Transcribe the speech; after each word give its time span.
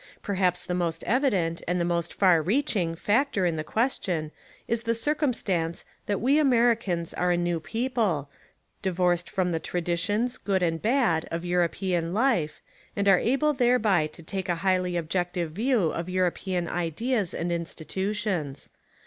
Perhaps 0.23 0.65
the 0.65 0.73
most 0.73 1.03
evident, 1.03 1.61
and 1.67 1.79
the 1.79 1.85
most 1.85 2.11
far 2.11 2.41
reaching, 2.41 2.95
factor 2.95 3.45
In 3.45 3.55
the 3.55 3.63
question 3.63 4.31
is 4.67 4.81
the 4.81 4.95
circumstance 4.95 5.85
that 6.07 6.19
we 6.19 6.39
Americans 6.39 7.13
are 7.13 7.29
a 7.29 7.37
new 7.37 7.59
people, 7.59 8.27
divorced 8.81 9.29
from 9.29 9.51
the 9.51 9.59
traditions, 9.59 10.39
good 10.39 10.63
and 10.63 10.81
bad, 10.81 11.27
of 11.29 11.45
European 11.45 12.15
life, 12.15 12.61
and 12.95 13.07
are 13.07 13.19
able 13.19 13.53
thereby 13.53 14.07
to 14.07 14.23
take 14.23 14.49
a 14.49 14.55
highly 14.65 14.97
objective 14.97 15.51
view 15.51 15.91
of 15.91 16.09
European 16.09 16.67
ideas 16.67 17.31
and 17.35 17.51
institutions. 17.51 18.71